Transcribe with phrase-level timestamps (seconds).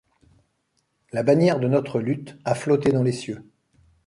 [1.11, 3.47] La bannière de notre lutte a flotté dans les cieux.